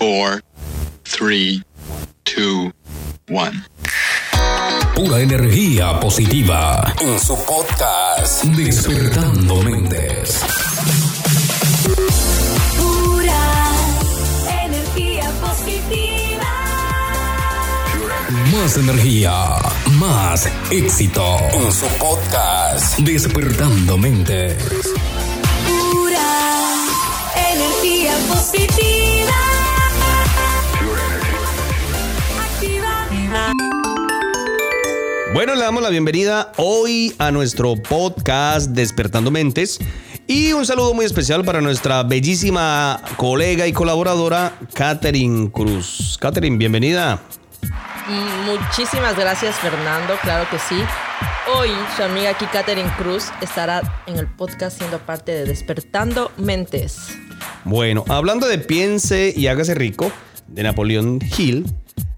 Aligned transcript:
four, 0.00 0.40
three, 1.04 1.62
two, 2.24 2.72
one. 3.28 3.52
Pura 4.94 5.20
energía 5.20 6.00
positiva 6.00 6.94
en 7.00 7.20
su 7.20 7.36
podcast 7.44 8.44
Despertando 8.44 9.62
Mentes. 9.62 10.40
Pura 12.78 13.72
energía 14.64 15.30
positiva. 15.42 16.50
Más 18.52 18.76
energía, 18.78 19.34
más 19.98 20.48
éxito 20.70 21.36
en 21.52 21.70
su 21.70 21.86
podcast 21.98 22.98
Despertando 23.00 23.98
Mentes. 23.98 24.64
Pura 25.92 26.20
energía 27.52 28.14
positiva. 28.32 29.19
Bueno, 35.40 35.54
le 35.54 35.62
damos 35.62 35.82
la 35.82 35.88
bienvenida 35.88 36.52
hoy 36.58 37.14
a 37.16 37.30
nuestro 37.30 37.74
podcast 37.74 38.72
Despertando 38.72 39.30
Mentes 39.30 39.78
y 40.26 40.52
un 40.52 40.66
saludo 40.66 40.92
muy 40.92 41.06
especial 41.06 41.46
para 41.46 41.62
nuestra 41.62 42.02
bellísima 42.02 43.00
colega 43.16 43.66
y 43.66 43.72
colaboradora 43.72 44.52
Catherine 44.74 45.50
Cruz. 45.50 46.18
Catherine, 46.20 46.58
bienvenida. 46.58 47.22
Muchísimas 48.44 49.16
gracias 49.16 49.56
Fernando, 49.56 50.12
claro 50.20 50.46
que 50.50 50.58
sí. 50.58 50.76
Hoy 51.56 51.70
su 51.96 52.02
amiga 52.02 52.32
aquí 52.32 52.44
Katherine 52.44 52.92
Cruz 52.98 53.28
estará 53.40 54.02
en 54.06 54.18
el 54.18 54.26
podcast 54.26 54.76
siendo 54.76 54.98
parte 54.98 55.32
de 55.32 55.46
Despertando 55.46 56.32
Mentes. 56.36 57.16
Bueno, 57.64 58.04
hablando 58.10 58.46
de 58.46 58.58
Piense 58.58 59.32
y 59.34 59.46
hágase 59.46 59.74
rico, 59.74 60.12
de 60.48 60.64
Napoleón 60.64 61.18
Hill, 61.38 61.64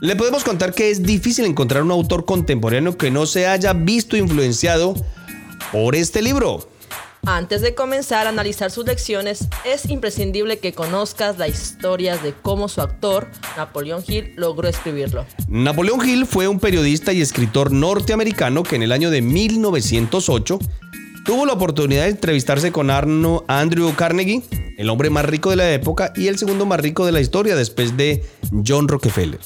le 0.00 0.16
podemos 0.16 0.44
contar 0.44 0.74
que 0.74 0.90
es 0.90 1.02
difícil 1.02 1.44
encontrar 1.44 1.82
un 1.82 1.90
autor 1.90 2.24
contemporáneo 2.24 2.96
que 2.98 3.10
no 3.10 3.26
se 3.26 3.46
haya 3.46 3.72
visto 3.72 4.16
influenciado 4.16 4.94
por 5.72 5.94
este 5.94 6.22
libro. 6.22 6.68
Antes 7.24 7.60
de 7.60 7.74
comenzar 7.74 8.26
a 8.26 8.28
analizar 8.28 8.70
sus 8.70 8.86
lecciones, 8.86 9.48
es 9.64 9.86
imprescindible 9.86 10.60
que 10.60 10.72
conozcas 10.74 11.38
la 11.38 11.48
historia 11.48 12.16
de 12.18 12.32
cómo 12.40 12.68
su 12.68 12.80
actor, 12.80 13.28
Napoleón 13.56 14.04
Hill, 14.06 14.32
logró 14.36 14.68
escribirlo. 14.68 15.26
Napoleón 15.48 16.08
Hill 16.08 16.26
fue 16.26 16.46
un 16.46 16.60
periodista 16.60 17.12
y 17.12 17.20
escritor 17.20 17.72
norteamericano 17.72 18.62
que 18.62 18.76
en 18.76 18.84
el 18.84 18.92
año 18.92 19.10
de 19.10 19.22
1908 19.22 20.60
tuvo 21.24 21.46
la 21.46 21.54
oportunidad 21.54 22.04
de 22.04 22.10
entrevistarse 22.10 22.70
con 22.70 22.90
Arno 22.90 23.44
Andrew 23.48 23.92
Carnegie, 23.96 24.44
el 24.78 24.88
hombre 24.88 25.10
más 25.10 25.24
rico 25.24 25.50
de 25.50 25.56
la 25.56 25.72
época 25.72 26.12
y 26.14 26.28
el 26.28 26.38
segundo 26.38 26.64
más 26.64 26.78
rico 26.78 27.04
de 27.04 27.12
la 27.12 27.20
historia 27.20 27.56
después 27.56 27.96
de 27.96 28.24
John 28.64 28.86
Rockefeller. 28.86 29.40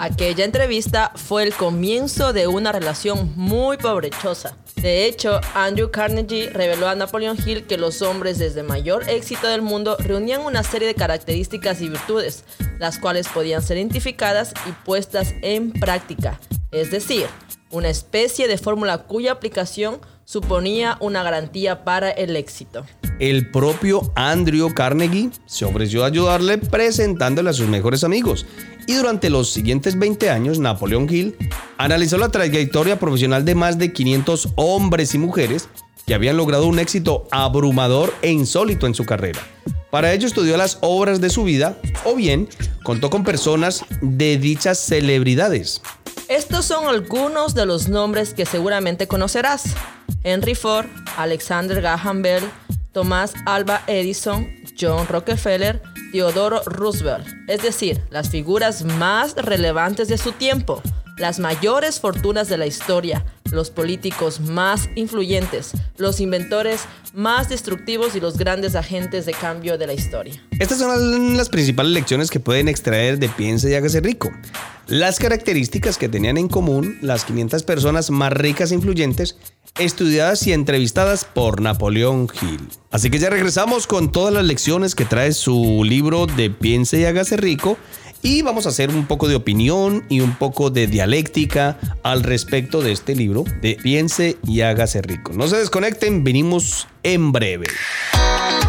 Aquella 0.00 0.44
entrevista 0.44 1.10
fue 1.16 1.42
el 1.42 1.52
comienzo 1.52 2.32
de 2.32 2.46
una 2.46 2.70
relación 2.70 3.32
muy 3.34 3.78
pobrechosa. 3.78 4.56
De 4.76 5.06
hecho, 5.06 5.40
Andrew 5.54 5.90
Carnegie 5.90 6.50
reveló 6.50 6.86
a 6.86 6.94
Napoleon 6.94 7.36
Hill 7.44 7.66
que 7.66 7.76
los 7.78 8.00
hombres 8.00 8.38
desde 8.38 8.62
mayor 8.62 9.08
éxito 9.08 9.48
del 9.48 9.60
mundo 9.60 9.96
reunían 9.98 10.42
una 10.42 10.62
serie 10.62 10.86
de 10.86 10.94
características 10.94 11.80
y 11.80 11.88
virtudes, 11.88 12.44
las 12.78 13.00
cuales 13.00 13.26
podían 13.26 13.60
ser 13.60 13.78
identificadas 13.78 14.54
y 14.68 14.72
puestas 14.84 15.34
en 15.42 15.72
práctica. 15.72 16.38
Es 16.70 16.92
decir, 16.92 17.26
una 17.72 17.88
especie 17.88 18.46
de 18.46 18.56
fórmula 18.56 18.98
cuya 18.98 19.32
aplicación 19.32 20.00
suponía 20.28 20.98
una 21.00 21.22
garantía 21.22 21.84
para 21.84 22.10
el 22.10 22.36
éxito. 22.36 22.84
El 23.18 23.50
propio 23.50 24.12
Andrew 24.14 24.74
Carnegie 24.74 25.30
se 25.46 25.64
ofreció 25.64 26.04
a 26.04 26.08
ayudarle 26.08 26.58
presentándole 26.58 27.48
a 27.48 27.54
sus 27.54 27.66
mejores 27.66 28.04
amigos. 28.04 28.44
Y 28.86 28.92
durante 28.92 29.30
los 29.30 29.50
siguientes 29.50 29.98
20 29.98 30.28
años, 30.28 30.58
Napoleón 30.58 31.08
Hill 31.10 31.34
analizó 31.78 32.18
la 32.18 32.28
trayectoria 32.28 32.98
profesional 32.98 33.46
de 33.46 33.54
más 33.54 33.78
de 33.78 33.90
500 33.90 34.50
hombres 34.56 35.14
y 35.14 35.18
mujeres 35.18 35.70
que 36.06 36.12
habían 36.12 36.36
logrado 36.36 36.66
un 36.66 36.78
éxito 36.78 37.26
abrumador 37.30 38.12
e 38.20 38.30
insólito 38.30 38.86
en 38.86 38.94
su 38.94 39.06
carrera. 39.06 39.40
Para 39.90 40.12
ello 40.12 40.26
estudió 40.26 40.58
las 40.58 40.76
obras 40.82 41.22
de 41.22 41.30
su 41.30 41.44
vida 41.44 41.78
o 42.04 42.14
bien 42.14 42.48
contó 42.82 43.08
con 43.08 43.24
personas 43.24 43.86
de 44.02 44.36
dichas 44.36 44.78
celebridades. 44.78 45.80
Estos 46.28 46.66
son 46.66 46.88
algunos 46.88 47.54
de 47.54 47.64
los 47.64 47.88
nombres 47.88 48.34
que 48.34 48.44
seguramente 48.44 49.08
conocerás. 49.08 49.74
Henry 50.24 50.54
Ford, 50.54 50.84
Alexander 51.16 51.80
Graham 51.80 52.20
Bell, 52.20 52.44
Tomás 52.92 53.32
Alba 53.46 53.82
Edison, 53.86 54.46
John 54.78 55.06
Rockefeller, 55.08 55.80
Theodore 56.12 56.58
Roosevelt, 56.66 57.26
es 57.48 57.62
decir, 57.62 58.02
las 58.10 58.28
figuras 58.28 58.84
más 58.84 59.36
relevantes 59.36 60.08
de 60.08 60.18
su 60.18 60.32
tiempo, 60.32 60.82
las 61.16 61.38
mayores 61.38 61.98
fortunas 61.98 62.48
de 62.48 62.58
la 62.58 62.66
historia, 62.66 63.24
los 63.50 63.70
políticos 63.70 64.38
más 64.40 64.90
influyentes, 64.96 65.72
los 65.96 66.20
inventores 66.20 66.82
más 67.14 67.48
destructivos 67.48 68.14
y 68.16 68.20
los 68.20 68.36
grandes 68.36 68.74
agentes 68.74 69.24
de 69.24 69.32
cambio 69.32 69.78
de 69.78 69.86
la 69.86 69.94
historia. 69.94 70.34
Estas 70.60 70.76
son 70.76 71.38
las 71.38 71.48
principales 71.48 71.92
lecciones 71.92 72.30
que 72.30 72.38
pueden 72.38 72.68
extraer 72.68 73.18
de 73.18 73.30
Piense 73.30 73.70
y 73.70 73.74
hágase 73.74 74.00
rico. 74.00 74.30
Las 74.88 75.18
características 75.18 75.98
que 75.98 76.08
tenían 76.08 76.38
en 76.38 76.48
común 76.48 76.96
las 77.02 77.26
500 77.26 77.62
personas 77.62 78.10
más 78.10 78.32
ricas 78.32 78.72
e 78.72 78.74
influyentes 78.74 79.36
estudiadas 79.78 80.46
y 80.46 80.54
entrevistadas 80.54 81.26
por 81.26 81.60
Napoleón 81.60 82.26
Hill. 82.40 82.70
Así 82.90 83.10
que 83.10 83.18
ya 83.18 83.28
regresamos 83.28 83.86
con 83.86 84.10
todas 84.10 84.32
las 84.32 84.46
lecciones 84.46 84.94
que 84.94 85.04
trae 85.04 85.32
su 85.32 85.84
libro 85.84 86.24
de 86.26 86.48
Piense 86.48 87.00
y 87.00 87.04
hágase 87.04 87.36
rico 87.36 87.76
y 88.22 88.40
vamos 88.40 88.64
a 88.64 88.70
hacer 88.70 88.88
un 88.88 89.06
poco 89.06 89.28
de 89.28 89.34
opinión 89.34 90.06
y 90.08 90.20
un 90.20 90.34
poco 90.36 90.70
de 90.70 90.86
dialéctica 90.86 91.78
al 92.02 92.22
respecto 92.22 92.80
de 92.80 92.92
este 92.92 93.14
libro 93.14 93.44
de 93.60 93.76
Piense 93.76 94.38
y 94.46 94.62
hágase 94.62 95.02
rico. 95.02 95.32
No 95.34 95.48
se 95.48 95.58
desconecten, 95.58 96.24
venimos 96.24 96.88
en 97.02 97.30
breve. 97.30 97.66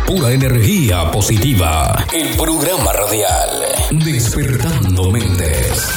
Pura 0.10 0.32
energía 0.32 1.12
positiva. 1.12 2.04
El 2.12 2.36
programa 2.36 2.92
radial 2.92 3.64
Despertando 3.92 5.12
Mentes. 5.12 5.88